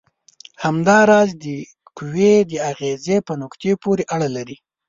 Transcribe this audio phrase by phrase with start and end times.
[0.63, 1.45] همدا راز د
[1.97, 4.57] قوې د اغیزې په نقطې پورې اړه لري.